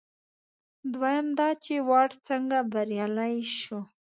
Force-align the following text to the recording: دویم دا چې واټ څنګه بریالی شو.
دویم 0.93 1.27
دا 1.39 1.49
چې 1.63 1.73
واټ 1.89 2.11
څنګه 2.27 2.57
بریالی 2.71 3.35
شو. 3.59 3.79